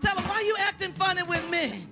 Tell 0.00 0.14
them, 0.14 0.24
why 0.24 0.42
you 0.46 0.56
acting 0.58 0.92
funny 0.92 1.22
with 1.22 1.48
me? 1.50 1.84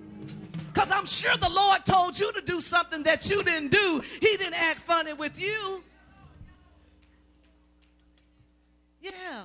Because 0.72 0.90
I'm 0.92 1.06
sure 1.06 1.36
the 1.36 1.48
Lord 1.48 1.86
told 1.86 2.18
you 2.18 2.30
to 2.32 2.40
do 2.42 2.60
something 2.60 3.02
that 3.04 3.30
you 3.30 3.42
didn't 3.42 3.70
do. 3.70 4.02
He 4.20 4.36
didn't 4.36 4.60
act 4.60 4.82
funny 4.82 5.14
with 5.14 5.40
you. 5.40 5.82
Yeah. 9.00 9.44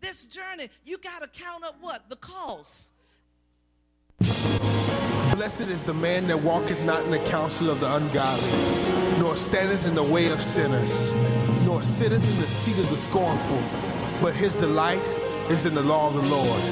This 0.00 0.26
journey, 0.26 0.68
you 0.84 0.98
got 0.98 1.22
to 1.22 1.28
count 1.28 1.64
up 1.64 1.76
what? 1.80 2.08
The 2.08 2.16
cost. 2.16 2.92
Blessed 5.34 5.62
is 5.62 5.84
the 5.84 5.94
man 5.94 6.28
that 6.28 6.40
walketh 6.40 6.80
not 6.82 7.04
in 7.04 7.10
the 7.10 7.18
counsel 7.18 7.70
of 7.70 7.80
the 7.80 7.92
ungodly, 7.92 9.18
nor 9.18 9.36
standeth 9.36 9.88
in 9.88 9.94
the 9.94 10.02
way 10.02 10.30
of 10.30 10.40
sinners, 10.40 11.12
nor 11.66 11.82
sitteth 11.82 12.22
in 12.22 12.40
the 12.40 12.48
seat 12.48 12.78
of 12.78 12.88
the 12.90 12.96
scornful. 12.96 13.60
But 14.20 14.36
his 14.36 14.54
delight 14.54 15.02
is 15.50 15.66
in 15.66 15.74
the 15.74 15.82
law 15.82 16.06
of 16.08 16.14
the 16.14 16.22
Lord, 16.22 16.62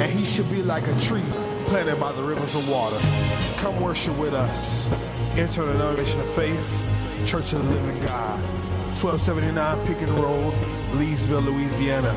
and 0.00 0.10
he 0.10 0.24
should 0.24 0.50
be 0.50 0.62
like 0.62 0.86
a 0.86 1.00
tree 1.00 1.20
planted 1.66 1.98
by 2.00 2.12
the 2.12 2.22
rivers 2.22 2.54
of 2.54 2.68
water. 2.68 2.98
Come 3.58 3.80
worship 3.80 4.16
with 4.18 4.34
us. 4.34 4.90
Enter 5.38 5.64
the 5.64 5.72
denomination 5.72 6.20
of 6.20 6.34
faith, 6.34 6.88
Church 7.26 7.52
of 7.52 7.64
the 7.64 7.70
Living 7.70 8.02
God. 8.02 8.40
1279 9.00 9.86
Pickens 9.86 10.12
Road, 10.12 10.54
Leesville, 10.92 11.44
Louisiana. 11.44 12.12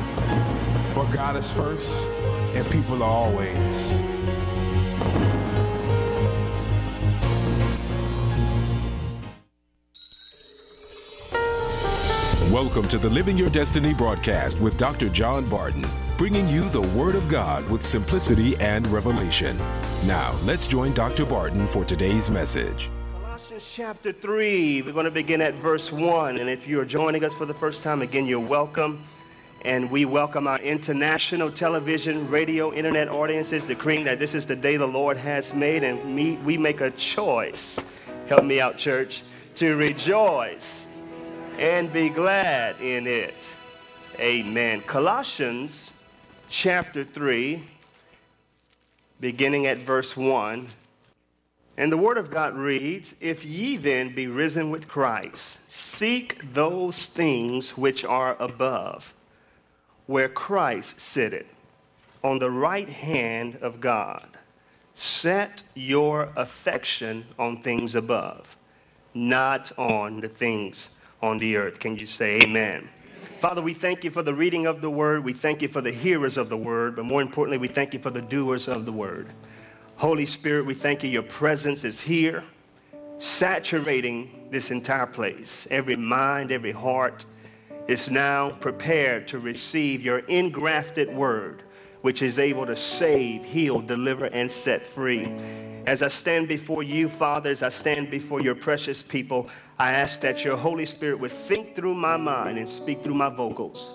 Where 0.94 1.12
God 1.12 1.36
is 1.36 1.52
first 1.52 2.08
and 2.56 2.70
people 2.70 3.02
are 3.02 3.10
always. 3.10 4.02
Welcome 12.56 12.88
to 12.88 12.96
the 12.96 13.10
Living 13.10 13.36
Your 13.36 13.50
Destiny 13.50 13.92
broadcast 13.92 14.58
with 14.60 14.78
Dr. 14.78 15.10
John 15.10 15.46
Barton, 15.46 15.86
bringing 16.16 16.48
you 16.48 16.66
the 16.70 16.80
Word 16.80 17.14
of 17.14 17.28
God 17.28 17.68
with 17.68 17.84
simplicity 17.84 18.56
and 18.56 18.86
revelation. 18.86 19.58
Now, 20.06 20.34
let's 20.42 20.66
join 20.66 20.94
Dr. 20.94 21.26
Barton 21.26 21.66
for 21.66 21.84
today's 21.84 22.30
message. 22.30 22.90
Colossians 23.12 23.68
chapter 23.70 24.10
3, 24.10 24.80
we're 24.80 24.94
going 24.94 25.04
to 25.04 25.10
begin 25.10 25.42
at 25.42 25.52
verse 25.56 25.92
1. 25.92 26.38
And 26.38 26.48
if 26.48 26.66
you're 26.66 26.86
joining 26.86 27.24
us 27.24 27.34
for 27.34 27.44
the 27.44 27.52
first 27.52 27.82
time, 27.82 28.00
again, 28.00 28.24
you're 28.24 28.40
welcome. 28.40 29.04
And 29.66 29.90
we 29.90 30.06
welcome 30.06 30.46
our 30.46 30.58
international 30.60 31.52
television, 31.52 32.26
radio, 32.30 32.72
internet 32.72 33.10
audiences, 33.10 33.66
decreeing 33.66 34.04
that 34.06 34.18
this 34.18 34.34
is 34.34 34.46
the 34.46 34.56
day 34.56 34.78
the 34.78 34.88
Lord 34.88 35.18
has 35.18 35.52
made, 35.52 35.84
and 35.84 36.16
me, 36.16 36.36
we 36.38 36.56
make 36.56 36.80
a 36.80 36.90
choice. 36.92 37.78
Help 38.28 38.46
me 38.46 38.62
out, 38.62 38.78
church, 38.78 39.22
to 39.56 39.76
rejoice 39.76 40.85
and 41.58 41.90
be 41.90 42.10
glad 42.10 42.78
in 42.80 43.06
it. 43.06 43.48
Amen. 44.18 44.82
Colossians 44.82 45.90
chapter 46.50 47.02
3, 47.02 47.66
beginning 49.20 49.66
at 49.66 49.78
verse 49.78 50.16
1. 50.16 50.68
And 51.78 51.92
the 51.92 51.96
word 51.96 52.18
of 52.18 52.30
God 52.30 52.56
reads, 52.56 53.14
If 53.20 53.44
ye 53.44 53.76
then 53.76 54.14
be 54.14 54.26
risen 54.26 54.70
with 54.70 54.86
Christ, 54.86 55.58
seek 55.68 56.52
those 56.52 57.06
things 57.06 57.70
which 57.70 58.04
are 58.04 58.36
above, 58.40 59.14
where 60.06 60.28
Christ 60.28 61.00
sitteth, 61.00 61.46
on 62.22 62.38
the 62.38 62.50
right 62.50 62.88
hand 62.88 63.56
of 63.62 63.80
God. 63.80 64.28
Set 64.94 65.62
your 65.74 66.30
affection 66.36 67.26
on 67.38 67.60
things 67.60 67.94
above, 67.94 68.56
not 69.14 69.70
on 69.78 70.20
the 70.20 70.28
things 70.28 70.88
on 71.26 71.38
the 71.38 71.56
earth. 71.56 71.78
Can 71.78 71.96
you 71.96 72.06
say 72.06 72.40
amen? 72.40 72.88
Father, 73.40 73.60
we 73.60 73.74
thank 73.74 74.04
you 74.04 74.10
for 74.10 74.22
the 74.22 74.34
reading 74.34 74.66
of 74.66 74.80
the 74.80 74.90
word. 74.90 75.22
We 75.22 75.32
thank 75.32 75.60
you 75.60 75.68
for 75.68 75.80
the 75.80 75.92
hearers 75.92 76.36
of 76.36 76.48
the 76.48 76.56
word. 76.56 76.96
But 76.96 77.04
more 77.04 77.20
importantly, 77.20 77.58
we 77.58 77.68
thank 77.68 77.92
you 77.92 78.00
for 78.00 78.10
the 78.10 78.22
doers 78.22 78.66
of 78.68 78.86
the 78.86 78.92
word. 78.92 79.28
Holy 79.96 80.26
Spirit, 80.26 80.64
we 80.66 80.74
thank 80.74 81.02
you. 81.02 81.10
Your 81.10 81.22
presence 81.22 81.84
is 81.84 82.00
here, 82.00 82.44
saturating 83.18 84.48
this 84.50 84.70
entire 84.70 85.06
place. 85.06 85.66
Every 85.70 85.96
mind, 85.96 86.50
every 86.50 86.72
heart 86.72 87.24
is 87.88 88.10
now 88.10 88.50
prepared 88.50 89.28
to 89.28 89.38
receive 89.38 90.02
your 90.02 90.18
engrafted 90.20 91.14
word, 91.14 91.62
which 92.06 92.22
is 92.22 92.38
able 92.38 92.64
to 92.64 92.76
save, 92.76 93.44
heal, 93.44 93.80
deliver, 93.80 94.26
and 94.26 94.50
set 94.52 94.86
free. 94.86 95.24
As 95.88 96.04
I 96.04 96.08
stand 96.08 96.46
before 96.46 96.84
you, 96.84 97.08
Father, 97.08 97.50
as 97.50 97.64
I 97.64 97.68
stand 97.68 98.12
before 98.12 98.40
your 98.40 98.54
precious 98.54 99.02
people, 99.02 99.48
I 99.76 99.90
ask 99.90 100.20
that 100.20 100.44
your 100.44 100.56
Holy 100.56 100.86
Spirit 100.86 101.18
would 101.18 101.32
think 101.32 101.74
through 101.74 101.94
my 101.94 102.16
mind 102.16 102.58
and 102.58 102.68
speak 102.68 103.02
through 103.02 103.16
my 103.16 103.28
vocals. 103.28 103.92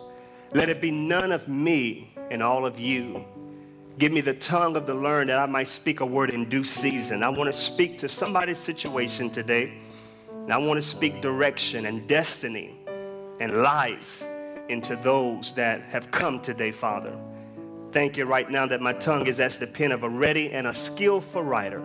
Let 0.51 0.67
it 0.67 0.81
be 0.81 0.91
none 0.91 1.31
of 1.31 1.47
me 1.47 2.13
and 2.29 2.43
all 2.43 2.65
of 2.65 2.77
you. 2.77 3.23
Give 3.97 4.11
me 4.11 4.19
the 4.19 4.33
tongue 4.33 4.75
of 4.75 4.85
the 4.85 4.93
learned 4.93 5.29
that 5.29 5.39
I 5.39 5.45
might 5.45 5.69
speak 5.69 6.01
a 6.01 6.05
word 6.05 6.31
in 6.31 6.49
due 6.49 6.65
season. 6.65 7.23
I 7.23 7.29
want 7.29 7.49
to 7.49 7.57
speak 7.57 7.97
to 7.99 8.09
somebody's 8.09 8.57
situation 8.57 9.29
today. 9.29 9.71
And 10.33 10.51
I 10.51 10.57
want 10.57 10.83
to 10.83 10.85
speak 10.85 11.21
direction 11.21 11.85
and 11.85 12.05
destiny 12.09 12.75
and 13.39 13.61
life 13.63 14.21
into 14.67 14.97
those 14.97 15.53
that 15.53 15.83
have 15.83 16.11
come 16.11 16.41
today, 16.41 16.73
Father. 16.73 17.17
Thank 17.91 18.15
you 18.15 18.23
right 18.23 18.49
now 18.49 18.65
that 18.67 18.79
my 18.79 18.93
tongue 18.93 19.27
is 19.27 19.41
as 19.41 19.57
the 19.57 19.67
pen 19.67 19.91
of 19.91 20.03
a 20.03 20.09
ready 20.09 20.53
and 20.53 20.67
a 20.67 20.73
skillful 20.73 21.43
writer. 21.43 21.83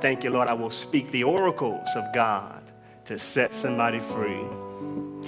Thank 0.00 0.22
you, 0.22 0.30
Lord, 0.30 0.46
I 0.46 0.52
will 0.52 0.70
speak 0.70 1.10
the 1.10 1.24
oracles 1.24 1.88
of 1.96 2.04
God 2.14 2.62
to 3.06 3.18
set 3.18 3.52
somebody 3.52 3.98
free. 3.98 4.40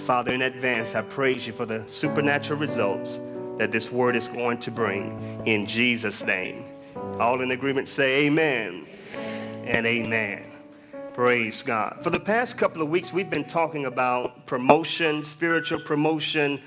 Father, 0.05 0.33
in 0.33 0.43
advance, 0.43 0.95
I 0.95 1.03
praise 1.03 1.49
you 1.49 1.53
for 1.53 1.67
the 1.67 1.83
supernatural 1.89 2.61
results 2.61 3.19
that 3.59 3.73
this 3.73 3.91
word 3.91 4.15
is 4.15 4.29
going 4.29 4.59
to 4.59 4.71
bring 4.71 5.43
in 5.47 5.67
Jesus' 5.67 6.23
name. 6.23 6.65
All 7.19 7.41
in 7.41 7.51
agreement 7.51 7.89
say 7.89 8.27
amen, 8.27 8.87
amen. 9.15 9.65
and 9.67 9.85
amen. 9.85 10.45
Praise 11.13 11.61
God. 11.61 11.99
For 12.03 12.11
the 12.11 12.21
past 12.21 12.57
couple 12.57 12.83
of 12.83 12.89
weeks, 12.89 13.13
we've 13.13 13.31
been 13.31 13.45
talking 13.45 13.87
about 13.87 14.47
promotion, 14.47 15.25
spiritual 15.25 15.81
promotion, 15.81 16.61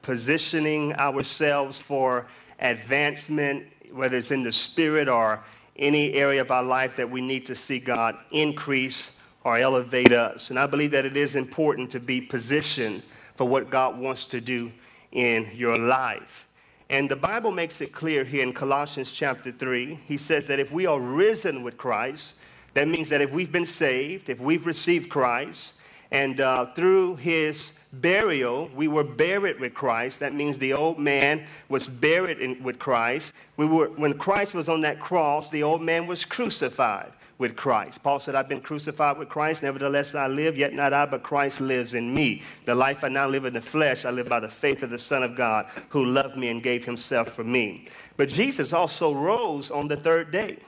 positioning 0.00 0.94
ourselves 0.94 1.82
for 1.82 2.26
advancement, 2.60 3.66
whether 3.92 4.16
it's 4.16 4.30
in 4.30 4.42
the 4.42 4.52
spirit 4.52 5.08
or 5.08 5.42
any 5.76 6.14
area 6.14 6.40
of 6.40 6.50
our 6.50 6.62
life 6.62 6.96
that 6.96 7.10
we 7.10 7.20
need 7.20 7.46
to 7.46 7.54
see 7.54 7.78
God 7.78 8.16
increase 8.30 9.10
or 9.44 9.58
elevate 9.58 10.12
us. 10.12 10.50
And 10.50 10.58
I 10.58 10.66
believe 10.66 10.90
that 10.92 11.04
it 11.04 11.16
is 11.16 11.36
important 11.36 11.90
to 11.90 12.00
be 12.00 12.20
positioned 12.20 13.02
for 13.34 13.46
what 13.46 13.70
God 13.70 13.98
wants 13.98 14.26
to 14.26 14.40
do 14.40 14.72
in 15.12 15.50
your 15.54 15.78
life. 15.78 16.46
And 16.90 17.10
the 17.10 17.16
Bible 17.16 17.50
makes 17.50 17.80
it 17.80 17.92
clear 17.92 18.24
here 18.24 18.42
in 18.42 18.52
Colossians 18.52 19.10
chapter 19.10 19.50
3. 19.50 19.98
He 20.06 20.16
says 20.16 20.46
that 20.46 20.60
if 20.60 20.70
we 20.70 20.86
are 20.86 21.00
risen 21.00 21.62
with 21.62 21.76
Christ, 21.76 22.34
that 22.74 22.88
means 22.88 23.08
that 23.08 23.20
if 23.20 23.30
we've 23.30 23.52
been 23.52 23.66
saved, 23.66 24.28
if 24.28 24.38
we've 24.38 24.66
received 24.66 25.08
Christ, 25.08 25.74
and 26.10 26.40
uh, 26.40 26.66
through 26.66 27.16
his 27.16 27.72
burial, 28.00 28.70
we 28.74 28.88
were 28.88 29.04
buried 29.04 29.60
with 29.60 29.74
Christ. 29.74 30.20
That 30.20 30.34
means 30.34 30.58
the 30.58 30.72
old 30.72 30.98
man 30.98 31.46
was 31.68 31.86
buried 31.86 32.38
in, 32.38 32.62
with 32.62 32.78
Christ. 32.78 33.32
We 33.56 33.66
were, 33.66 33.88
when 33.88 34.18
Christ 34.18 34.54
was 34.54 34.68
on 34.68 34.80
that 34.82 35.00
cross, 35.00 35.50
the 35.50 35.62
old 35.62 35.82
man 35.82 36.06
was 36.06 36.24
crucified 36.24 37.12
with 37.38 37.56
Christ. 37.56 38.02
Paul 38.02 38.20
said, 38.20 38.34
I've 38.34 38.48
been 38.48 38.60
crucified 38.60 39.18
with 39.18 39.28
Christ. 39.28 39.62
Nevertheless, 39.62 40.14
I 40.14 40.28
live, 40.28 40.56
yet 40.56 40.72
not 40.72 40.92
I, 40.92 41.06
but 41.06 41.22
Christ 41.22 41.60
lives 41.60 41.94
in 41.94 42.14
me. 42.14 42.42
The 42.64 42.74
life 42.74 43.02
I 43.02 43.08
now 43.08 43.28
live 43.28 43.44
in 43.44 43.54
the 43.54 43.60
flesh, 43.60 44.04
I 44.04 44.10
live 44.10 44.28
by 44.28 44.40
the 44.40 44.48
faith 44.48 44.82
of 44.82 44.90
the 44.90 44.98
Son 44.98 45.22
of 45.22 45.36
God 45.36 45.66
who 45.88 46.04
loved 46.04 46.36
me 46.36 46.48
and 46.48 46.62
gave 46.62 46.84
himself 46.84 47.32
for 47.32 47.44
me. 47.44 47.86
But 48.16 48.28
Jesus 48.28 48.72
also 48.72 49.12
rose 49.12 49.70
on 49.70 49.88
the 49.88 49.96
third 49.96 50.30
day. 50.30 50.58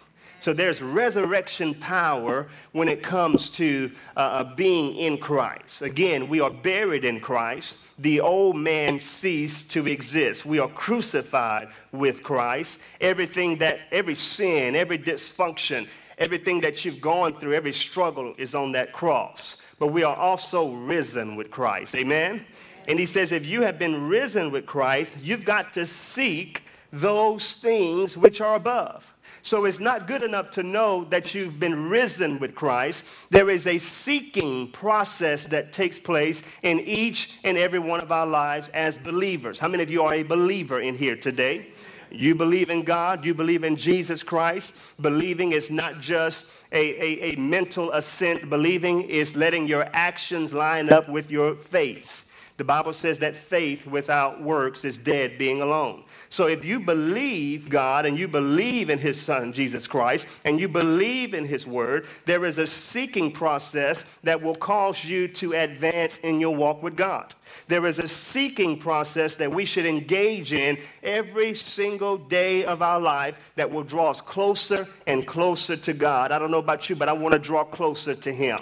So 0.46 0.52
there's 0.52 0.80
resurrection 0.80 1.74
power 1.74 2.46
when 2.70 2.86
it 2.86 3.02
comes 3.02 3.50
to 3.50 3.90
uh, 4.16 4.20
uh, 4.20 4.54
being 4.54 4.94
in 4.94 5.18
Christ. 5.18 5.82
Again, 5.82 6.28
we 6.28 6.38
are 6.38 6.50
buried 6.50 7.04
in 7.04 7.18
Christ. 7.18 7.78
The 7.98 8.20
old 8.20 8.54
man 8.54 9.00
ceased 9.00 9.72
to 9.72 9.88
exist. 9.88 10.46
We 10.46 10.60
are 10.60 10.68
crucified 10.68 11.70
with 11.90 12.22
Christ. 12.22 12.78
Everything 13.00 13.58
that, 13.58 13.80
every 13.90 14.14
sin, 14.14 14.76
every 14.76 15.00
dysfunction, 15.00 15.88
everything 16.16 16.60
that 16.60 16.84
you've 16.84 17.00
gone 17.00 17.40
through, 17.40 17.54
every 17.54 17.72
struggle 17.72 18.32
is 18.38 18.54
on 18.54 18.70
that 18.70 18.92
cross. 18.92 19.56
But 19.80 19.88
we 19.88 20.04
are 20.04 20.14
also 20.14 20.74
risen 20.74 21.34
with 21.34 21.50
Christ. 21.50 21.96
Amen? 21.96 22.46
And 22.86 23.00
he 23.00 23.06
says, 23.06 23.32
if 23.32 23.44
you 23.44 23.62
have 23.62 23.80
been 23.80 24.08
risen 24.08 24.52
with 24.52 24.64
Christ, 24.64 25.16
you've 25.20 25.44
got 25.44 25.72
to 25.72 25.84
seek 25.84 26.62
those 27.00 27.54
things 27.54 28.16
which 28.16 28.40
are 28.40 28.54
above. 28.54 29.12
So 29.42 29.64
it's 29.64 29.78
not 29.78 30.08
good 30.08 30.24
enough 30.24 30.50
to 30.52 30.64
know 30.64 31.04
that 31.04 31.32
you've 31.34 31.60
been 31.60 31.88
risen 31.88 32.40
with 32.40 32.54
Christ. 32.56 33.04
There 33.30 33.48
is 33.48 33.68
a 33.68 33.78
seeking 33.78 34.72
process 34.72 35.44
that 35.44 35.72
takes 35.72 36.00
place 36.00 36.42
in 36.62 36.80
each 36.80 37.38
and 37.44 37.56
every 37.56 37.78
one 37.78 38.00
of 38.00 38.10
our 38.10 38.26
lives 38.26 38.68
as 38.74 38.98
believers. 38.98 39.60
How 39.60 39.68
many 39.68 39.84
of 39.84 39.90
you 39.90 40.02
are 40.02 40.14
a 40.14 40.24
believer 40.24 40.80
in 40.80 40.96
here 40.96 41.16
today? 41.16 41.68
You 42.10 42.34
believe 42.34 42.70
in 42.70 42.82
God, 42.82 43.24
you 43.24 43.34
believe 43.34 43.62
in 43.62 43.76
Jesus 43.76 44.22
Christ. 44.22 44.80
Believing 45.00 45.52
is 45.52 45.70
not 45.70 46.00
just 46.00 46.46
a, 46.72 46.78
a, 46.78 47.32
a 47.32 47.36
mental 47.36 47.92
assent, 47.92 48.50
believing 48.50 49.02
is 49.02 49.36
letting 49.36 49.68
your 49.68 49.88
actions 49.92 50.52
line 50.52 50.90
up 50.90 51.08
with 51.08 51.30
your 51.30 51.54
faith. 51.54 52.24
The 52.56 52.64
Bible 52.64 52.94
says 52.94 53.18
that 53.18 53.36
faith 53.36 53.86
without 53.86 54.42
works 54.42 54.84
is 54.86 54.96
dead 54.96 55.36
being 55.36 55.60
alone. 55.60 56.04
So 56.30 56.46
if 56.46 56.64
you 56.64 56.80
believe 56.80 57.68
God 57.68 58.06
and 58.06 58.18
you 58.18 58.28
believe 58.28 58.88
in 58.88 58.98
his 58.98 59.20
son, 59.20 59.52
Jesus 59.52 59.86
Christ, 59.86 60.26
and 60.46 60.58
you 60.58 60.66
believe 60.66 61.34
in 61.34 61.44
his 61.44 61.66
word, 61.66 62.06
there 62.24 62.46
is 62.46 62.56
a 62.56 62.66
seeking 62.66 63.30
process 63.30 64.04
that 64.22 64.40
will 64.40 64.54
cause 64.54 65.04
you 65.04 65.28
to 65.28 65.52
advance 65.52 66.16
in 66.18 66.40
your 66.40 66.54
walk 66.56 66.82
with 66.82 66.96
God. 66.96 67.34
There 67.68 67.84
is 67.84 67.98
a 67.98 68.08
seeking 68.08 68.78
process 68.78 69.36
that 69.36 69.50
we 69.50 69.66
should 69.66 69.86
engage 69.86 70.54
in 70.54 70.78
every 71.02 71.54
single 71.54 72.16
day 72.16 72.64
of 72.64 72.80
our 72.80 73.00
life 73.00 73.38
that 73.56 73.70
will 73.70 73.84
draw 73.84 74.10
us 74.10 74.22
closer 74.22 74.88
and 75.06 75.26
closer 75.26 75.76
to 75.76 75.92
God. 75.92 76.32
I 76.32 76.38
don't 76.38 76.50
know 76.50 76.58
about 76.58 76.88
you, 76.88 76.96
but 76.96 77.10
I 77.10 77.12
want 77.12 77.34
to 77.34 77.38
draw 77.38 77.64
closer 77.64 78.14
to 78.14 78.32
him. 78.32 78.60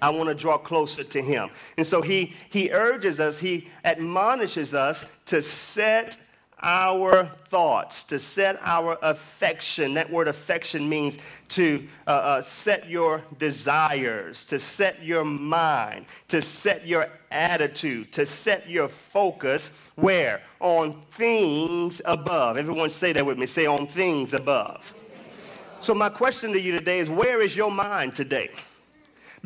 I 0.00 0.10
want 0.10 0.28
to 0.28 0.34
draw 0.34 0.58
closer 0.58 1.04
to 1.04 1.22
him. 1.22 1.50
And 1.76 1.86
so 1.86 2.02
he, 2.02 2.34
he 2.50 2.70
urges 2.70 3.20
us, 3.20 3.38
he 3.38 3.68
admonishes 3.84 4.74
us 4.74 5.04
to 5.26 5.42
set 5.42 6.18
our 6.62 7.30
thoughts, 7.50 8.04
to 8.04 8.18
set 8.18 8.58
our 8.62 8.98
affection. 9.02 9.94
That 9.94 10.10
word 10.10 10.26
affection 10.26 10.88
means 10.88 11.18
to 11.50 11.86
uh, 12.06 12.10
uh, 12.10 12.42
set 12.42 12.88
your 12.88 13.22
desires, 13.38 14.46
to 14.46 14.58
set 14.58 15.02
your 15.04 15.24
mind, 15.24 16.06
to 16.28 16.40
set 16.40 16.86
your 16.86 17.08
attitude, 17.30 18.12
to 18.14 18.24
set 18.24 18.70
your 18.70 18.88
focus 18.88 19.70
where? 19.96 20.42
On 20.60 21.02
things 21.12 22.00
above. 22.04 22.56
Everyone 22.56 22.90
say 22.90 23.12
that 23.12 23.24
with 23.24 23.38
me. 23.38 23.46
Say 23.46 23.66
on 23.66 23.86
things 23.86 24.32
above. 24.32 24.92
So, 25.78 25.94
my 25.94 26.08
question 26.08 26.52
to 26.52 26.60
you 26.60 26.72
today 26.72 27.00
is 27.00 27.10
where 27.10 27.40
is 27.40 27.54
your 27.54 27.70
mind 27.70 28.14
today? 28.14 28.50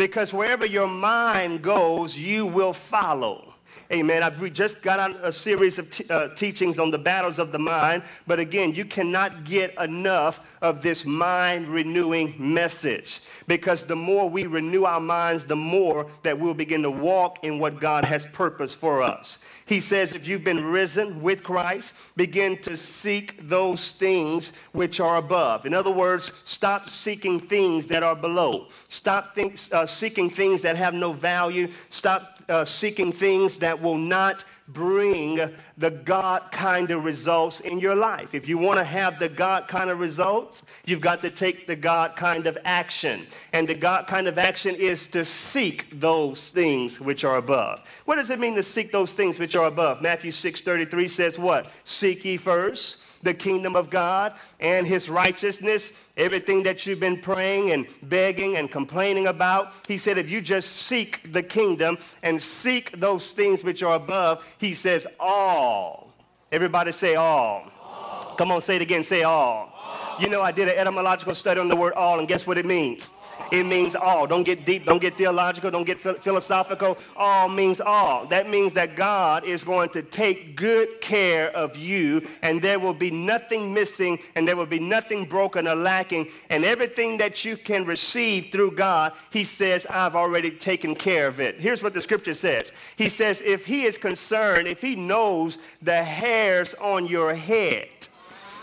Because 0.01 0.33
wherever 0.33 0.65
your 0.65 0.89
mind 0.89 1.61
goes, 1.61 2.17
you 2.17 2.47
will 2.47 2.73
follow. 2.73 3.50
Amen. 3.93 4.23
I've, 4.23 4.53
just 4.53 4.83
got 4.83 5.01
on 5.01 5.17
a 5.21 5.33
series 5.33 5.77
of 5.81 5.91
t- 5.91 6.05
uh, 6.09 6.29
teachings 6.29 6.79
on 6.79 6.93
the 6.93 6.99
battles 6.99 7.41
of 7.41 7.51
the 7.51 7.59
mind, 7.59 8.05
but 8.25 8.39
again, 8.39 8.73
you 8.73 8.85
cannot 8.85 9.43
get 9.43 9.75
enough 9.81 10.41
of 10.63 10.81
this 10.81 11.05
mind 11.05 11.67
renewing 11.67 12.35
message 12.39 13.21
because 13.49 13.83
the 13.85 13.97
more 13.97 14.31
we 14.31 14.47
renew 14.47 14.85
our 14.85 15.01
minds, 15.01 15.45
the 15.45 15.57
more 15.57 16.07
that 16.23 16.39
we'll 16.39 16.55
begin 16.55 16.83
to 16.83 16.91
walk 16.91 17.43
in 17.43 17.59
what 17.59 17.81
God 17.81 18.05
has 18.05 18.27
purpose 18.27 18.77
for 18.77 19.03
us. 19.03 19.39
He 19.67 19.81
says, 19.81 20.13
if 20.13 20.27
you've 20.27 20.45
been 20.45 20.65
risen 20.65 21.23
with 21.23 21.43
Christ, 21.43 21.93
begin 22.17 22.59
to 22.63 22.77
seek 22.77 23.49
those 23.49 23.93
things 23.93 24.53
which 24.73 25.01
are 25.01 25.17
above. 25.17 25.65
In 25.65 25.75
other 25.75 25.93
words, 25.93 26.33
stop 26.45 26.91
seeking 26.91 27.41
things 27.41 27.87
that 27.87 28.03
are 28.03 28.17
below. 28.17 28.67
Stop 28.89 29.35
think, 29.35 29.61
uh, 29.73 29.87
seeking 29.87 30.29
things 30.29 30.63
that 30.63 30.77
have 30.77 30.93
no 30.93 31.13
value. 31.13 31.71
Stop 31.89 32.41
uh, 32.49 32.65
seeking 32.65 33.13
things 33.13 33.59
that 33.59 33.80
will 33.81 33.99
not 33.99 34.45
bring 34.69 35.51
the 35.79 35.91
God 35.91 36.51
kind 36.53 36.91
of 36.91 37.05
results 37.05 37.61
in 37.61 37.81
your 37.81 37.95
life. 37.95 38.35
If 38.35 38.49
you 38.49 38.59
want 38.59 38.79
to 38.79 38.85
have 38.85 39.19
the 39.19 39.29
God 39.29 39.69
kind 39.69 39.91
of 39.91 39.99
results, 39.99 40.63
you've 40.85 41.01
got 41.01 41.21
to 41.23 41.31
take 41.31 41.67
the 41.67 41.77
God 41.77 42.17
kind 42.17 42.47
of 42.47 42.57
action. 42.65 43.27
And 43.53 43.69
the 43.69 43.75
God 43.75 44.07
kind 44.07 44.29
of 44.29 44.39
action 44.39 44.75
is 44.75 45.09
to 45.09 45.25
seek 45.25 46.01
those 46.01 46.51
things 46.51 47.01
which 47.01 47.25
are 47.25 47.37
above. 47.37 47.83
What 48.05 48.17
does 48.17 48.31
it 48.31 48.39
mean 48.39 48.55
to 48.57 48.63
seek 48.63 48.93
those 48.93 49.13
things 49.13 49.39
which 49.39 49.57
are 49.57 49.67
above? 49.67 50.03
Matthew 50.03 50.31
6:33 50.31 51.09
says 51.09 51.39
what? 51.39 51.71
Seek 51.85 52.25
ye 52.25 52.37
first 52.37 52.99
the 53.23 53.35
kingdom 53.35 53.77
of 53.77 53.91
God 53.91 54.35
and 54.61 54.87
his 54.87 55.09
righteousness, 55.09 55.93
everything 56.17 56.63
that 56.63 56.87
you've 56.87 57.01
been 57.01 57.21
praying 57.21 57.71
and 57.71 57.87
begging 58.03 58.57
and 58.57 58.71
complaining 58.71 59.27
about. 59.27 59.73
He 59.87 59.99
said, 59.99 60.19
if 60.19 60.31
you 60.31 60.41
just 60.41 60.71
seek 60.71 61.33
the 61.33 61.43
kingdom 61.43 61.99
and 62.23 62.43
seek 62.43 62.99
those 62.99 63.31
things 63.31 63.63
which 63.63 63.83
are 63.83 63.97
above, 63.97 64.45
he 64.59 64.75
says, 64.75 65.07
all. 65.19 66.13
Everybody 66.53 66.93
say 66.93 67.15
all. 67.15 67.71
all. 67.83 68.35
Come 68.37 68.51
on, 68.51 68.61
say 68.61 68.77
it 68.77 68.83
again. 68.83 69.05
Say 69.05 69.23
all. 69.23 69.73
all. 69.73 70.17
You 70.21 70.29
know, 70.29 70.43
I 70.43 70.53
did 70.53 70.69
an 70.69 70.77
etymological 70.77 71.35
study 71.35 71.61
on 71.61 71.69
the 71.69 71.77
word 71.77 71.93
all, 71.93 72.19
and 72.19 72.27
guess 72.27 72.47
what 72.47 72.59
it 72.59 72.67
means? 72.67 73.13
It 73.51 73.65
means 73.65 73.95
all. 73.95 74.27
Don't 74.27 74.45
get 74.45 74.65
deep, 74.65 74.87
don't 74.87 75.01
get 75.01 75.17
theological, 75.17 75.71
don't 75.71 75.85
get 75.85 76.01
philosophical. 76.01 76.99
All 77.17 77.49
means 77.49 77.81
all. 77.81 78.27
That 78.27 78.49
means 78.49 78.73
that 78.75 78.97
God 78.97 79.45
is 79.45 79.65
going 79.65 79.91
to 79.91 80.03
take 80.03 80.57
good 80.57 81.01
care 81.01 81.51
of 81.51 81.77
you, 81.77 82.27
and 82.43 82.63
there 82.63 82.79
will 82.79 82.95
be 82.95 83.11
nothing 83.11 83.75
missing, 83.75 84.19
and 84.35 84.47
there 84.47 84.57
will 84.57 84.67
be 84.67 84.79
nothing 84.79 85.25
broken 85.25 85.67
or 85.67 85.75
lacking. 85.75 86.29
And 86.49 86.65
everything 86.65 87.19
that 87.19 87.45
you 87.45 87.57
can 87.57 87.85
receive 87.85 88.51
through 88.53 88.73
God, 88.73 89.13
He 89.31 89.45
says, 89.45 89.87
I've 89.87 90.17
already 90.17 90.51
taken 90.51 90.95
care 90.95 91.27
of 91.27 91.41
it. 91.41 91.61
Here's 91.61 91.83
what 91.83 91.95
the 91.95 92.03
scripture 92.03 92.35
says 92.35 92.73
He 92.97 93.09
says, 93.09 93.43
if 93.45 93.67
He 93.67 93.85
is 93.85 93.99
concerned, 93.99 94.69
if 94.69 94.81
He 94.81 94.97
knows 94.97 95.59
the 95.83 96.03
hairs 96.03 96.75
on 96.75 97.07
your 97.07 97.35
head, 97.35 97.89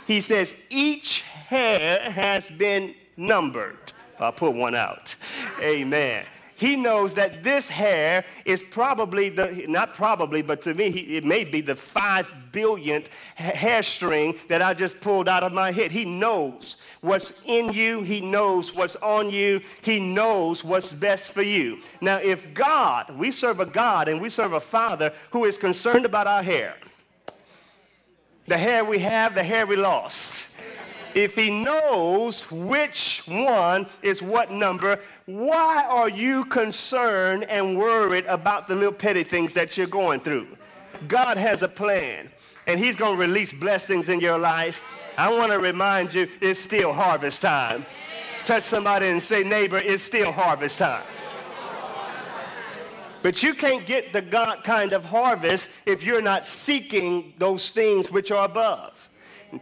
He 0.05 0.21
says, 0.21 0.55
each 0.69 1.21
hair 1.21 2.11
has 2.11 2.49
been 2.49 2.93
numbered. 3.15 3.93
I 4.19 4.31
put 4.31 4.53
one 4.53 4.75
out. 4.75 5.15
Amen. 5.61 6.25
He 6.57 6.75
knows 6.75 7.13
that 7.13 7.43
this 7.43 7.69
hair 7.69 8.25
is 8.43 8.63
probably 8.63 9.29
the, 9.29 9.65
not 9.67 9.93
probably, 9.93 10.41
but 10.41 10.59
to 10.63 10.73
me, 10.73 10.87
it 10.87 11.23
may 11.23 11.43
be 11.43 11.61
the 11.61 11.75
five 11.75 12.33
billionth 12.51 13.09
hair 13.35 13.83
string 13.83 14.35
that 14.49 14.63
I 14.63 14.73
just 14.73 14.99
pulled 14.99 15.29
out 15.29 15.43
of 15.43 15.53
my 15.53 15.71
head. 15.71 15.91
He 15.91 16.03
knows 16.03 16.77
what's 17.01 17.31
in 17.45 17.71
you. 17.73 18.01
He 18.01 18.21
knows 18.21 18.73
what's 18.73 18.95
on 18.97 19.29
you. 19.29 19.61
He 19.83 19.99
knows 19.99 20.63
what's 20.63 20.91
best 20.91 21.31
for 21.31 21.43
you. 21.43 21.77
Now, 22.01 22.17
if 22.17 22.55
God, 22.55 23.15
we 23.15 23.31
serve 23.31 23.59
a 23.59 23.65
God 23.65 24.07
and 24.07 24.19
we 24.19 24.31
serve 24.31 24.53
a 24.53 24.59
Father 24.59 25.13
who 25.29 25.45
is 25.45 25.59
concerned 25.59 26.05
about 26.05 26.25
our 26.25 26.41
hair, 26.41 26.75
the 28.47 28.57
hair 28.57 28.83
we 28.83 28.97
have, 28.97 29.35
the 29.35 29.43
hair 29.43 29.67
we 29.67 29.75
lost 29.75 30.36
if 31.17 31.35
he 31.35 31.49
knows 31.49 32.49
which 32.51 33.23
one 33.25 33.87
is 34.03 34.21
what 34.21 34.51
number, 34.51 34.99
why 35.25 35.83
are 35.89 36.09
you 36.09 36.45
concerned 36.45 37.43
and 37.45 37.75
worried 37.75 38.23
about 38.27 38.67
the 38.67 38.75
little 38.75 38.93
petty 38.93 39.23
things 39.23 39.51
that 39.55 39.75
you're 39.75 39.87
going 39.87 40.19
through? 40.19 40.47
God 41.07 41.39
has 41.39 41.63
a 41.63 41.67
plan, 41.67 42.29
and 42.67 42.79
he's 42.79 42.95
going 42.95 43.15
to 43.15 43.19
release 43.19 43.51
blessings 43.51 44.09
in 44.09 44.19
your 44.19 44.37
life. 44.37 44.83
I 45.17 45.31
want 45.31 45.51
to 45.51 45.57
remind 45.57 46.13
you, 46.13 46.29
it's 46.39 46.59
still 46.59 46.93
harvest 46.93 47.41
time. 47.41 47.83
Touch 48.43 48.61
somebody 48.61 49.07
and 49.07 49.21
say, 49.21 49.43
neighbor, 49.43 49.79
it's 49.79 50.03
still 50.03 50.31
harvest 50.31 50.77
time. 50.77 51.03
But 53.23 53.41
you 53.41 53.55
can't 53.55 53.87
get 53.87 54.13
the 54.13 54.21
God 54.21 54.63
kind 54.63 54.93
of 54.93 55.03
harvest 55.03 55.69
if 55.87 56.03
you're 56.03 56.21
not 56.21 56.45
seeking 56.45 57.33
those 57.39 57.71
things 57.71 58.11
which 58.11 58.29
are 58.29 58.45
above. 58.45 59.09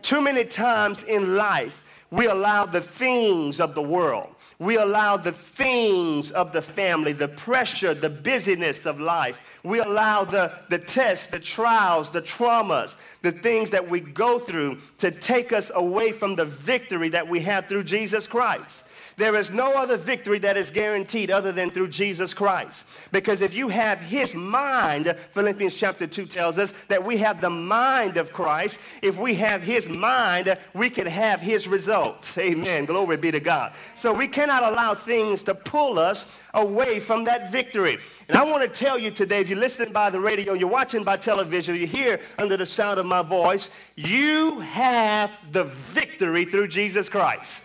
Too 0.02 0.22
many 0.22 0.46
times 0.46 1.04
in 1.04 1.36
life, 1.36 1.84
we 2.12 2.28
allow 2.28 2.66
the 2.66 2.82
things 2.82 3.60
of 3.60 3.76
the 3.76 3.82
world, 3.82 4.30
we 4.58 4.78
allow 4.78 5.18
the 5.18 5.34
things 5.34 6.32
of 6.32 6.54
the 6.54 6.62
family, 6.62 7.12
the 7.12 7.28
pressure, 7.28 7.94
the 7.94 8.10
busyness 8.10 8.86
of 8.86 9.02
life. 9.02 9.42
We 9.64 9.80
allow 9.80 10.24
the, 10.24 10.54
the 10.70 10.80
tests, 10.80 11.28
the 11.28 11.42
trials, 11.42 12.08
the 12.08 12.22
traumas, 12.22 12.96
the 13.22 13.34
things 13.34 13.70
that 13.72 13.90
we 13.90 14.00
go 14.00 14.40
through 14.40 14.78
to 15.00 15.12
take 15.12 15.52
us 15.52 15.72
away 15.76 16.14
from 16.14 16.38
the 16.38 16.46
victory 16.46 17.10
that 17.10 17.28
we 17.28 17.42
have 17.42 17.68
through 17.68 17.84
Jesus 17.84 18.28
Christ. 18.28 18.86
There 19.18 19.38
is 19.38 19.50
no 19.50 19.74
other 19.74 19.96
victory 19.96 20.40
that 20.40 20.58
is 20.58 20.70
guaranteed 20.70 21.32
other 21.32 21.52
than 21.52 21.70
through 21.70 21.88
Jesus 21.88 22.34
Christ. 22.34 22.84
Because 23.12 23.42
if 23.42 23.54
you 23.54 23.70
have 23.70 24.00
his 24.00 24.36
mind, 24.36 25.16
Philippians 25.32 25.74
chapter 25.74 26.06
2 26.06 26.26
tells 26.26 26.58
us 26.58 26.74
that 26.90 27.04
we 27.04 27.18
have 27.18 27.40
the 27.40 27.50
mind 27.50 28.18
of 28.18 28.34
Christ. 28.34 28.80
If 29.02 29.18
we 29.18 29.36
have 29.36 29.62
his 29.62 29.88
mind, 29.88 30.58
we 30.74 30.90
can 30.90 31.08
have 31.08 31.40
his 31.40 31.68
results. 31.68 32.38
Amen. 32.38 32.86
Glory 32.86 33.16
be 33.16 33.32
to 33.32 33.40
God. 33.40 33.74
So 33.96 34.14
we 34.14 34.28
cannot 34.28 34.64
allow 34.64 34.96
things 34.96 35.44
to 35.44 35.56
pull 35.56 35.98
us 35.98 36.26
away 36.54 37.00
from 37.00 37.24
that 37.26 37.52
victory. 37.52 37.98
And 38.28 38.38
I 38.38 38.44
want 38.44 38.64
to 38.64 38.68
tell 38.68 39.00
you 39.00 39.12
today, 39.12 39.40
if 39.40 39.50
you're 39.50 39.60
listening 39.60 39.94
by 39.94 40.10
the 40.10 40.20
radio, 40.20 40.54
you're 40.54 40.68
watching 40.68 41.04
by 41.04 41.18
television, 41.18 41.76
you're 41.76 41.88
here 41.88 42.20
under 42.38 42.58
the 42.58 42.66
sound 42.66 43.00
of 43.00 43.06
my 43.06 43.22
voice, 43.22 43.70
you 43.96 44.60
have 44.60 45.32
the 45.52 45.64
victory 45.66 46.44
through 46.44 46.68
Jesus 46.68 47.08
Christ. 47.08 47.62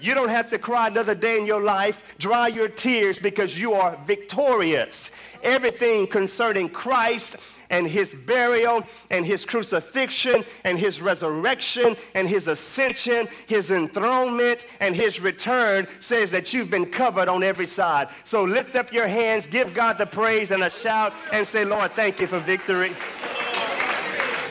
You 0.00 0.14
don't 0.14 0.28
have 0.28 0.50
to 0.50 0.58
cry 0.58 0.88
another 0.88 1.14
day 1.14 1.38
in 1.38 1.46
your 1.46 1.62
life. 1.62 2.00
Dry 2.18 2.48
your 2.48 2.68
tears 2.68 3.18
because 3.18 3.58
you 3.58 3.74
are 3.74 3.98
victorious. 4.06 5.10
Everything 5.42 6.06
concerning 6.06 6.68
Christ 6.68 7.36
and 7.70 7.88
his 7.88 8.14
burial 8.14 8.84
and 9.10 9.24
his 9.26 9.44
crucifixion 9.44 10.44
and 10.64 10.78
his 10.78 11.00
resurrection 11.00 11.96
and 12.14 12.28
his 12.28 12.46
ascension, 12.46 13.28
his 13.46 13.70
enthronement 13.70 14.66
and 14.80 14.94
his 14.94 15.20
return 15.20 15.86
says 16.00 16.30
that 16.30 16.52
you've 16.52 16.70
been 16.70 16.86
covered 16.86 17.28
on 17.28 17.42
every 17.42 17.66
side. 17.66 18.08
So 18.24 18.44
lift 18.44 18.76
up 18.76 18.92
your 18.92 19.08
hands, 19.08 19.46
give 19.46 19.74
God 19.74 19.98
the 19.98 20.06
praise 20.06 20.50
and 20.50 20.62
a 20.62 20.70
shout 20.70 21.12
and 21.32 21.46
say, 21.46 21.64
Lord, 21.64 21.92
thank 21.92 22.20
you 22.20 22.26
for 22.26 22.38
victory. 22.38 22.94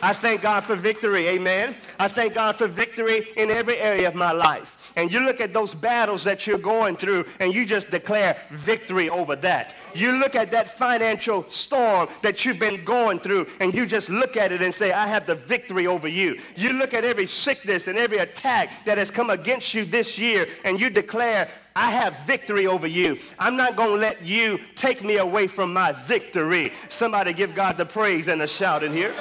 I 0.04 0.12
thank 0.12 0.42
God 0.42 0.66
for 0.66 0.76
victory. 0.76 1.30
Amen. 1.30 1.78
I 1.98 2.10
thank 2.10 2.34
God 2.34 2.58
for 2.58 2.68
victory 2.68 3.30
in 3.38 3.50
every 3.50 3.78
area 3.78 4.06
of 4.06 4.16
my 4.16 4.34
life. 4.34 4.92
And 4.98 5.10
you 5.10 5.22
look 5.22 5.40
at 5.40 5.54
those 5.54 5.74
battles 5.74 6.26
that 6.26 6.46
you're 6.46 6.58
going 6.58 6.98
through 6.98 7.24
and 7.40 7.56
you 7.56 7.66
just 7.66 7.90
declare 7.90 8.36
victory 8.52 9.10
over 9.10 9.38
that. 9.38 9.76
You 9.96 10.12
look 10.12 10.36
at 10.36 10.52
that 10.52 10.78
financial 10.78 11.46
storm 11.50 12.10
that 12.22 12.44
you've 12.44 12.60
been 12.60 12.84
going 12.84 13.22
through 13.22 13.48
and 13.62 13.74
you 13.74 13.86
just 13.86 14.10
look 14.10 14.36
at 14.36 14.52
it 14.52 14.62
and 14.62 14.74
say, 14.74 14.92
I 14.92 15.08
have 15.08 15.26
the 15.26 15.36
victory 15.36 15.88
over 15.88 16.10
you. 16.10 16.38
You 16.58 16.74
look 16.74 16.94
at 16.94 17.06
every 17.06 17.26
sickness 17.26 17.88
and 17.88 17.98
every 17.98 18.18
attack 18.18 18.72
that 18.86 18.98
has 18.98 19.10
come 19.10 19.30
against 19.30 19.74
you 19.74 19.86
this 19.86 20.18
year 20.18 20.50
and 20.66 20.82
you 20.82 20.90
declare, 20.90 21.50
I 21.78 21.92
have 21.92 22.14
victory 22.28 22.68
over 22.68 22.88
you. 22.88 23.20
I'm 23.40 23.56
not 23.56 23.78
going 23.78 23.92
to 23.92 23.96
let 23.96 24.22
you 24.22 24.60
take 24.76 25.02
me 25.02 25.16
away 25.16 25.48
from 25.48 25.72
my 25.72 25.94
victory. 25.94 26.74
Somebody 26.90 27.32
give 27.32 27.56
God 27.56 27.78
the 27.78 27.86
praise 27.86 28.28
and 28.28 28.42
a 28.42 28.48
shout 28.48 28.84
in 28.84 28.92
here. 28.92 29.16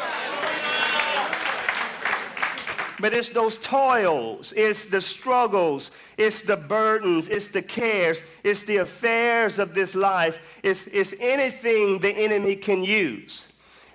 But 3.02 3.12
it's 3.12 3.30
those 3.30 3.59
toils, 3.59 4.52
it's 4.56 4.87
the 4.87 5.00
struggles, 5.00 5.90
it's 6.16 6.42
the 6.42 6.56
burdens, 6.56 7.28
it's 7.28 7.49
the 7.49 7.61
cares, 7.61 8.23
it's 8.44 8.62
the 8.62 8.76
affairs 8.76 9.59
of 9.59 9.75
this 9.75 9.97
life, 9.97 10.38
it's, 10.62 10.85
it's 10.85 11.12
anything 11.18 11.99
the 11.99 12.12
enemy 12.12 12.54
can 12.54 12.85
use 12.85 13.47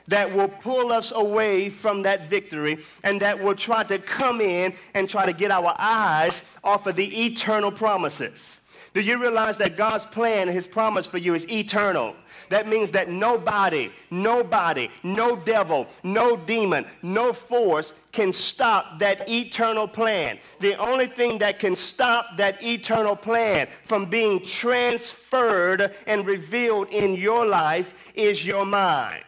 that 0.09 0.33
will 0.33 0.49
pull 0.49 0.91
us 0.91 1.13
away 1.15 1.69
from 1.69 2.01
that 2.01 2.29
victory 2.29 2.79
and 3.05 3.21
that 3.21 3.41
will 3.41 3.55
try 3.55 3.85
to 3.85 3.97
come 3.97 4.41
in 4.41 4.73
and 4.93 5.09
try 5.09 5.25
to 5.25 5.31
get 5.31 5.51
our 5.51 5.73
eyes 5.79 6.43
off 6.61 6.85
of 6.85 6.97
the 6.97 7.25
eternal 7.25 7.71
promises. 7.71 8.59
Do 8.93 9.01
you 9.01 9.17
realize 9.17 9.57
that 9.57 9.77
God's 9.77 10.05
plan, 10.05 10.47
his 10.47 10.65
promise 10.65 11.05
for 11.05 11.17
you 11.17 11.33
is 11.33 11.47
eternal? 11.49 12.15
That 12.49 12.67
means 12.67 12.91
that 12.91 13.09
nobody, 13.09 13.91
nobody, 14.09 14.89
no 15.03 15.35
devil, 15.35 15.87
no 16.03 16.37
demon, 16.37 16.85
no 17.01 17.33
force 17.33 17.93
can 18.11 18.31
stop 18.31 18.99
that 18.99 19.29
eternal 19.29 19.87
plan. 19.87 20.39
The 20.59 20.75
only 20.77 21.07
thing 21.07 21.37
that 21.39 21.59
can 21.59 21.75
stop 21.75 22.37
that 22.37 22.63
eternal 22.63 23.15
plan 23.15 23.67
from 23.83 24.05
being 24.05 24.43
transferred 24.43 25.95
and 26.05 26.25
revealed 26.25 26.89
in 26.89 27.15
your 27.15 27.45
life 27.45 27.93
is 28.15 28.45
your 28.45 28.65
mind. 28.65 29.23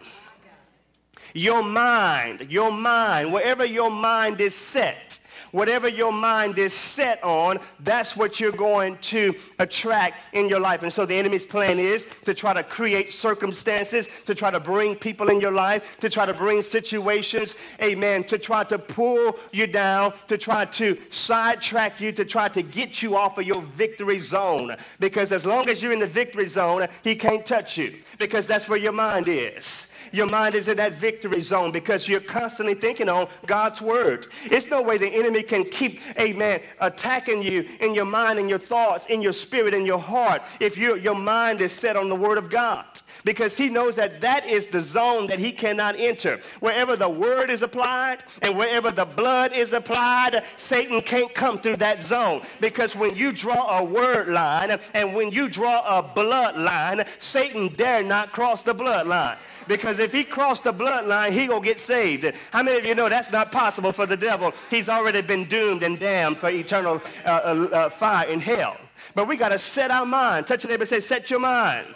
Your 1.34 1.62
mind, 1.62 2.48
your 2.50 2.72
mind, 2.72 3.32
wherever 3.32 3.66
your 3.66 3.92
mind 3.92 4.42
is 4.42 4.56
set 4.56 5.19
Whatever 5.52 5.88
your 5.88 6.12
mind 6.12 6.58
is 6.58 6.74
set 6.74 7.24
on, 7.24 7.60
that's 7.80 8.16
what 8.16 8.40
you're 8.40 8.52
going 8.52 8.98
to 8.98 9.36
attract 9.58 10.18
in 10.34 10.50
your 10.50 10.60
life. 10.60 10.84
And 10.84 10.92
so 10.92 11.06
the 11.06 11.16
enemy's 11.16 11.46
plan 11.46 11.80
is 11.80 12.06
to 12.26 12.34
try 12.34 12.54
to 12.54 12.64
create 12.64 13.14
circumstances, 13.14 14.08
to 14.26 14.36
try 14.36 14.52
to 14.52 14.60
bring 14.60 14.96
people 14.96 15.30
in 15.30 15.42
your 15.42 15.52
life, 15.52 15.98
to 16.00 16.10
try 16.10 16.26
to 16.26 16.34
bring 16.34 16.62
situations, 16.62 17.56
amen, 17.82 18.24
to 18.26 18.38
try 18.38 18.64
to 18.66 18.78
pull 18.78 19.38
you 19.52 19.68
down, 19.68 20.14
to 20.28 20.38
try 20.38 20.66
to 20.66 20.98
sidetrack 21.10 22.00
you, 22.00 22.12
to 22.12 22.26
try 22.26 22.48
to 22.50 22.62
get 22.62 23.02
you 23.02 23.18
off 23.18 23.38
of 23.38 23.46
your 23.46 23.62
victory 23.62 24.20
zone. 24.20 24.76
Because 25.00 25.32
as 25.32 25.46
long 25.46 25.70
as 25.70 25.82
you're 25.82 25.94
in 25.94 26.00
the 26.00 26.08
victory 26.08 26.48
zone, 26.48 26.88
he 27.04 27.16
can't 27.16 27.46
touch 27.46 27.78
you 27.78 28.00
because 28.18 28.48
that's 28.48 28.68
where 28.68 28.80
your 28.80 28.92
mind 28.92 29.28
is. 29.28 29.86
Your 30.12 30.28
mind 30.28 30.56
is 30.56 30.68
in 30.68 30.78
that 30.78 30.94
victory 30.94 31.42
zone 31.42 31.72
because 31.72 32.08
you're 32.08 32.20
constantly 32.20 32.74
thinking 32.74 33.10
on 33.10 33.28
God's 33.46 33.82
word. 33.82 34.28
It's 34.46 34.68
no 34.68 34.82
way 34.82 34.98
the 34.98 35.08
enemy 35.08 35.44
can 35.44 35.66
keep, 35.66 36.02
amen, 36.20 36.62
attacking 36.80 37.42
you 37.42 37.68
in 37.80 37.94
your 37.94 38.06
mind 38.06 38.40
and 38.40 38.50
your 38.50 38.60
thoughts, 38.60 39.06
in 39.08 39.22
your 39.22 39.34
spirit 39.34 39.74
and 39.74 39.86
your 39.86 40.00
heart 40.00 40.42
if 40.60 40.78
you, 40.78 40.96
your 40.98 41.16
mind 41.16 41.62
is 41.62 41.72
set 41.72 41.96
on 41.96 42.10
the 42.10 42.16
word 42.16 42.38
of 42.38 42.50
God 42.50 42.86
because 43.24 43.58
he 43.58 43.70
knows 43.70 43.96
that 43.96 44.22
that 44.22 44.46
is 44.48 44.68
the 44.68 44.80
zone 44.80 45.28
that 45.28 45.40
he 45.40 45.52
cannot 45.52 45.96
enter. 45.98 46.40
Wherever 46.60 46.96
the 46.96 47.10
word 47.10 47.50
is 47.50 47.62
applied 47.62 48.24
and 48.42 48.58
wherever 48.58 48.92
the 48.92 49.06
blood 49.06 49.54
is 49.54 49.74
applied, 49.74 50.44
Satan 50.56 51.02
can't 51.02 51.34
come 51.34 51.60
through 51.60 51.78
that 51.78 52.04
zone 52.04 52.42
because 52.60 52.96
when 52.96 53.16
you 53.16 53.32
draw 53.32 53.80
a 53.80 53.84
word 53.84 54.30
line 54.30 54.80
and 54.94 55.16
when 55.16 55.32
you 55.32 55.50
draw 55.50 56.00
a 56.00 56.02
blood 56.02 56.58
line, 56.58 57.06
Satan 57.20 57.74
dare 57.76 58.04
not 58.04 58.32
cross 58.32 58.62
the 58.62 58.74
blood 58.74 59.08
line 59.08 59.38
because 59.68 59.89
if 59.98 60.14
he 60.14 60.24
crossed 60.24 60.66
the 60.66 60.74
bloodline, 60.74 61.32
he 61.32 61.48
gonna 61.48 61.66
get 61.66 61.80
saved. 61.80 62.32
How 62.52 62.62
many 62.62 62.78
of 62.78 62.86
you 62.86 62.94
know 62.94 63.10
that's 63.10 63.32
not 63.32 63.52
possible 63.52 63.92
for 63.92 64.06
the 64.06 64.18
devil? 64.18 64.54
He's 64.70 64.90
already 64.90 65.22
been 65.22 65.46
doomed 65.46 65.82
and 65.82 65.98
damned 65.98 66.38
for 66.38 66.50
eternal 66.50 67.02
uh, 67.26 67.30
uh, 67.30 67.70
uh, 67.72 67.90
fire 67.90 68.28
in 68.28 68.40
hell. 68.40 68.78
But 69.16 69.28
we 69.28 69.38
got 69.38 69.50
to 69.50 69.58
set 69.58 69.90
our 69.90 70.06
mind. 70.06 70.46
Touch 70.46 70.64
your 70.64 70.72
neighbor 70.72 70.86
say, 70.86 71.00
set 71.00 71.32
your 71.32 71.40
mind. 71.40 71.88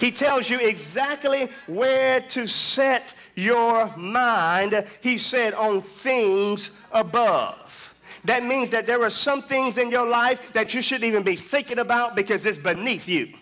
He 0.00 0.10
tells 0.10 0.48
you 0.48 0.58
exactly 0.58 1.48
where 1.66 2.20
to 2.20 2.46
set 2.46 3.14
your 3.34 3.94
mind. 3.96 4.84
He 5.00 5.18
said, 5.18 5.54
on 5.54 5.82
things 5.82 6.70
above. 6.92 7.94
That 8.24 8.44
means 8.44 8.70
that 8.70 8.86
there 8.86 9.02
are 9.02 9.10
some 9.10 9.42
things 9.42 9.78
in 9.78 9.90
your 9.90 10.06
life 10.06 10.52
that 10.52 10.74
you 10.74 10.82
shouldn't 10.82 11.04
even 11.04 11.22
be 11.22 11.36
thinking 11.36 11.78
about 11.78 12.16
because 12.16 12.46
it's 12.46 12.58
beneath 12.58 13.08
you. 13.08 13.32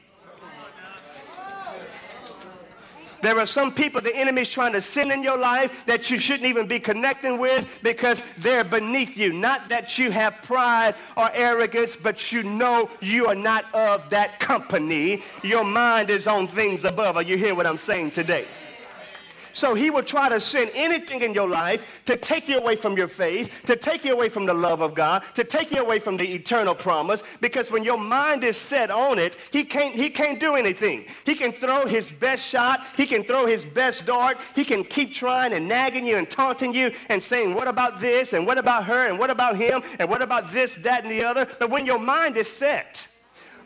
There 3.26 3.40
are 3.40 3.44
some 3.46 3.74
people 3.74 4.00
the 4.00 4.14
enemy 4.14 4.42
is 4.42 4.48
trying 4.48 4.72
to 4.74 4.80
send 4.80 5.10
in 5.10 5.20
your 5.20 5.36
life 5.36 5.84
that 5.86 6.12
you 6.12 6.16
shouldn't 6.16 6.48
even 6.48 6.68
be 6.68 6.78
connecting 6.78 7.38
with 7.38 7.68
because 7.82 8.22
they're 8.38 8.62
beneath 8.62 9.18
you. 9.18 9.32
Not 9.32 9.68
that 9.68 9.98
you 9.98 10.12
have 10.12 10.36
pride 10.44 10.94
or 11.16 11.28
arrogance, 11.34 11.96
but 11.96 12.30
you 12.30 12.44
know 12.44 12.88
you 13.00 13.26
are 13.26 13.34
not 13.34 13.64
of 13.74 14.08
that 14.10 14.38
company. 14.38 15.24
Your 15.42 15.64
mind 15.64 16.08
is 16.08 16.28
on 16.28 16.46
things 16.46 16.84
above. 16.84 17.16
Are 17.16 17.22
you 17.24 17.36
hear 17.36 17.56
what 17.56 17.66
I'm 17.66 17.78
saying 17.78 18.12
today? 18.12 18.46
So 19.56 19.72
he 19.72 19.88
will 19.88 20.02
try 20.02 20.28
to 20.28 20.38
send 20.38 20.70
anything 20.74 21.22
in 21.22 21.32
your 21.32 21.48
life 21.48 22.02
to 22.04 22.18
take 22.18 22.46
you 22.46 22.58
away 22.58 22.76
from 22.76 22.94
your 22.94 23.08
faith, 23.08 23.50
to 23.64 23.74
take 23.74 24.04
you 24.04 24.12
away 24.12 24.28
from 24.28 24.44
the 24.44 24.52
love 24.52 24.82
of 24.82 24.94
God, 24.94 25.24
to 25.34 25.44
take 25.44 25.70
you 25.70 25.80
away 25.80 25.98
from 25.98 26.18
the 26.18 26.30
eternal 26.30 26.74
promise. 26.74 27.22
Because 27.40 27.70
when 27.70 27.82
your 27.82 27.96
mind 27.96 28.44
is 28.44 28.58
set 28.58 28.90
on 28.90 29.18
it, 29.18 29.38
he 29.50 29.64
can't, 29.64 29.94
he 29.94 30.10
can't 30.10 30.38
do 30.38 30.56
anything. 30.56 31.06
He 31.24 31.34
can 31.34 31.52
throw 31.52 31.86
his 31.86 32.12
best 32.12 32.46
shot. 32.46 32.84
He 32.98 33.06
can 33.06 33.24
throw 33.24 33.46
his 33.46 33.64
best 33.64 34.04
dart. 34.04 34.36
He 34.54 34.62
can 34.62 34.84
keep 34.84 35.14
trying 35.14 35.54
and 35.54 35.66
nagging 35.66 36.04
you 36.04 36.18
and 36.18 36.28
taunting 36.28 36.74
you 36.74 36.92
and 37.08 37.22
saying, 37.22 37.54
what 37.54 37.66
about 37.66 37.98
this? 37.98 38.34
And 38.34 38.46
what 38.46 38.58
about 38.58 38.84
her? 38.84 39.08
And 39.08 39.18
what 39.18 39.30
about 39.30 39.56
him? 39.56 39.82
And 39.98 40.10
what 40.10 40.20
about 40.20 40.52
this, 40.52 40.74
that, 40.76 41.04
and 41.04 41.10
the 41.10 41.24
other? 41.24 41.48
But 41.58 41.70
when 41.70 41.86
your 41.86 41.98
mind 41.98 42.36
is 42.36 42.46
set, 42.46 43.06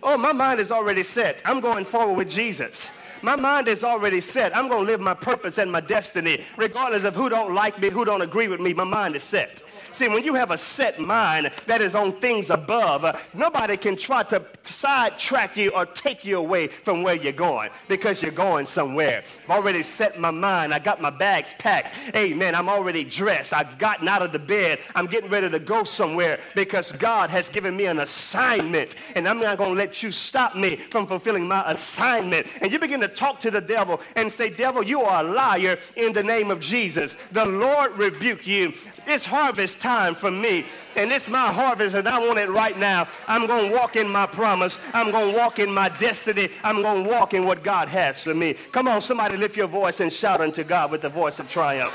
oh, 0.05 0.17
my 0.17 0.33
mind 0.33 0.61
is 0.61 0.71
already 0.71 1.03
set. 1.03 1.43
I'm 1.45 1.59
going 1.59 1.85
forward 1.85 2.15
with 2.15 2.31
Jesus. 2.31 2.91
My 3.23 3.37
mind 3.37 3.69
is 3.69 3.85
already 3.85 4.21
set. 4.21 4.57
I'm 4.57 4.69
going 4.69 4.85
to 4.85 4.91
live 4.91 5.01
my 5.01 5.15
purpose 5.15 5.59
and 5.59 5.71
my 5.71 5.81
destiny. 5.81 6.45
Regardless 6.57 7.05
of 7.05 7.15
who 7.15 7.29
don't 7.29 7.55
like 7.55 7.79
me, 7.81 7.91
who 7.91 8.05
don't 8.05 8.23
agree 8.23 8.49
with 8.49 8.61
me, 8.61 8.73
my 8.73 8.85
mind 8.85 9.17
is 9.17 9.23
set. 9.23 9.63
See, 9.93 10.09
when 10.09 10.25
you 10.25 10.35
have 10.35 10.51
a 10.51 10.59
set 10.59 11.01
mind 11.01 11.51
that 11.67 11.83
is 11.83 11.95
on 11.95 12.21
things 12.21 12.51
above, 12.51 13.05
uh, 13.05 13.17
nobody 13.35 13.77
can 13.77 13.97
try 13.97 14.23
to 14.25 14.45
sidetrack 14.63 15.57
you 15.57 15.71
or 15.71 15.85
take 15.85 16.25
you 16.25 16.39
away 16.39 16.69
from 16.69 17.03
where 17.03 17.17
you're 17.17 17.33
going 17.33 17.71
because 17.89 18.23
you're 18.23 18.31
going 18.31 18.67
somewhere. 18.67 19.25
I've 19.45 19.51
already 19.51 19.83
set 19.83 20.19
my 20.19 20.31
mind. 20.31 20.73
I 20.73 20.79
got 20.79 21.03
my 21.03 21.11
bags 21.11 21.55
packed. 21.59 21.95
Amen. 22.15 22.55
I'm 22.55 22.69
already 22.69 23.05
dressed. 23.05 23.53
I've 23.53 23.79
gotten 23.79 24.07
out 24.07 24.23
of 24.23 24.33
the 24.33 24.39
bed. 24.39 24.79
I'm 24.95 25.07
getting 25.07 25.29
ready 25.29 25.51
to 25.51 25.59
go 25.59 25.85
somewhere 25.85 26.39
because 26.55 26.93
God 26.93 27.31
has 27.31 27.49
given 27.49 27.77
me 27.77 27.87
an 27.87 27.99
assignment 27.99 28.97
and 29.17 29.29
I'm 29.29 29.41
not 29.41 29.59
going 29.59 29.71
to 29.71 29.77
let 29.77 30.03
you 30.03 30.13
stop 30.13 30.55
me 30.55 30.77
from 30.77 31.07
fulfilling 31.07 31.49
my 31.49 31.69
assignment. 31.71 32.47
And 32.61 32.71
you 32.71 32.79
begin 32.79 33.01
to 33.01 33.10
talk 33.11 33.41
to 33.41 33.51
the 33.51 33.61
devil 33.61 34.01
and 34.17 34.33
say, 34.33 34.51
devil, 34.51 34.83
you 34.83 35.03
are 35.03 35.25
a 35.25 35.29
liar 35.29 35.79
in 35.97 36.13
the 36.13 36.23
name 36.23 36.51
of 36.51 36.61
Jesus. 36.61 37.17
The 37.33 37.45
Lord 37.45 37.97
rebuke 37.99 38.47
you. 38.47 38.73
It's 39.07 39.25
harvest 39.25 39.81
time 39.81 40.15
for 40.15 40.31
me, 40.31 40.67
and 40.95 41.11
it's 41.11 41.29
my 41.29 41.53
harvest, 41.53 41.97
and 41.97 42.09
I 42.09 42.19
want 42.19 42.39
it 42.39 42.51
right 42.51 42.79
now. 42.79 43.09
I'm 43.27 43.47
going 43.47 43.71
to 43.71 43.77
walk 43.77 43.97
in 43.97 44.09
my 44.09 44.27
promise. 44.27 44.79
I'm 44.93 45.11
going 45.11 45.33
to 45.33 45.39
walk 45.39 45.59
in 45.59 45.73
my 45.73 45.89
destiny. 45.89 46.51
I'm 46.63 46.83
going 46.83 47.05
to 47.05 47.11
walk 47.11 47.35
in 47.35 47.45
what 47.47 47.65
God 47.65 47.89
has 47.89 48.23
for 48.23 48.35
me. 48.35 48.55
Come 48.73 48.89
on, 48.89 49.01
somebody 49.01 49.37
lift 49.37 49.57
your 49.57 49.69
voice 49.69 50.01
and 50.01 50.13
shout 50.13 50.41
unto 50.41 50.63
God 50.65 50.91
with 50.91 51.03
the 51.03 51.09
voice 51.09 51.39
of 51.39 51.49
triumph. 51.49 51.93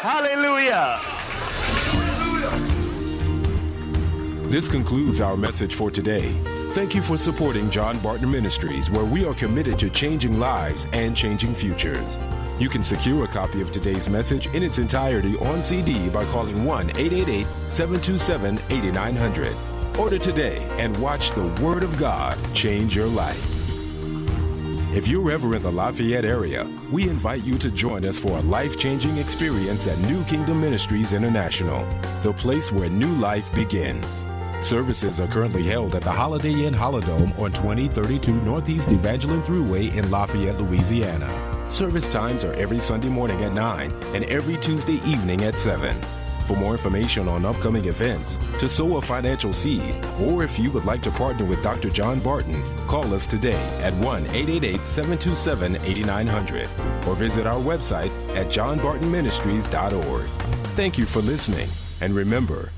Hallelujah. 0.00 1.00
This 4.50 4.68
concludes 4.68 5.20
our 5.20 5.36
message 5.36 5.74
for 5.74 5.90
today. 5.90 6.34
Thank 6.72 6.94
you 6.94 7.02
for 7.02 7.18
supporting 7.18 7.70
John 7.70 7.98
Barton 7.98 8.30
Ministries, 8.30 8.90
where 8.90 9.04
we 9.04 9.26
are 9.26 9.34
committed 9.34 9.78
to 9.80 9.90
changing 9.90 10.38
lives 10.38 10.86
and 10.94 11.14
changing 11.14 11.54
futures. 11.54 12.16
You 12.58 12.70
can 12.70 12.82
secure 12.82 13.24
a 13.24 13.28
copy 13.28 13.60
of 13.60 13.70
today's 13.70 14.08
message 14.08 14.46
in 14.54 14.62
its 14.62 14.78
entirety 14.78 15.36
on 15.40 15.62
CD 15.62 16.08
by 16.08 16.24
calling 16.24 16.64
1 16.64 16.96
888 16.96 17.46
727 17.66 18.58
8900. 18.70 19.54
Order 19.98 20.18
today 20.18 20.66
and 20.78 20.96
watch 20.96 21.32
the 21.32 21.46
Word 21.62 21.82
of 21.82 21.98
God 21.98 22.38
change 22.54 22.96
your 22.96 23.06
life. 23.06 23.36
If 24.94 25.06
you're 25.06 25.30
ever 25.30 25.54
in 25.54 25.62
the 25.62 25.70
Lafayette 25.70 26.24
area, 26.24 26.66
we 26.90 27.06
invite 27.06 27.44
you 27.44 27.58
to 27.58 27.70
join 27.70 28.06
us 28.06 28.16
for 28.16 28.38
a 28.38 28.42
life 28.42 28.78
changing 28.78 29.18
experience 29.18 29.86
at 29.86 29.98
New 29.98 30.24
Kingdom 30.24 30.62
Ministries 30.62 31.12
International, 31.12 31.86
the 32.22 32.32
place 32.32 32.72
where 32.72 32.88
new 32.88 33.12
life 33.16 33.54
begins. 33.54 34.24
Services 34.62 35.18
are 35.18 35.26
currently 35.26 35.64
held 35.64 35.96
at 35.96 36.02
the 36.02 36.12
Holiday 36.12 36.66
Inn 36.66 36.72
Holidome 36.72 37.36
on 37.36 37.50
2032 37.50 38.32
Northeast 38.42 38.92
Evangeline 38.92 39.42
Thruway 39.42 39.92
in 39.92 40.08
Lafayette, 40.08 40.60
Louisiana. 40.60 41.28
Service 41.68 42.06
times 42.06 42.44
are 42.44 42.52
every 42.52 42.78
Sunday 42.78 43.08
morning 43.08 43.42
at 43.42 43.54
9 43.54 43.92
and 44.14 44.24
every 44.26 44.56
Tuesday 44.58 45.00
evening 45.04 45.42
at 45.42 45.58
7. 45.58 46.00
For 46.46 46.56
more 46.56 46.72
information 46.72 47.28
on 47.28 47.44
upcoming 47.44 47.86
events, 47.86 48.36
to 48.60 48.68
sow 48.68 48.98
a 48.98 49.02
financial 49.02 49.52
seed, 49.52 49.96
or 50.20 50.44
if 50.44 50.60
you 50.60 50.70
would 50.70 50.84
like 50.84 51.02
to 51.02 51.10
partner 51.10 51.44
with 51.44 51.62
Dr. 51.62 51.90
John 51.90 52.20
Barton, 52.20 52.62
call 52.86 53.12
us 53.14 53.26
today 53.26 53.62
at 53.82 53.94
1 53.94 54.26
888 54.26 54.86
727 54.86 55.76
8900 55.76 56.68
or 57.08 57.16
visit 57.16 57.48
our 57.48 57.60
website 57.60 58.12
at 58.36 58.46
johnbartonministries.org. 58.46 60.28
Thank 60.76 60.98
you 60.98 61.06
for 61.06 61.20
listening, 61.20 61.68
and 62.00 62.14
remember, 62.14 62.70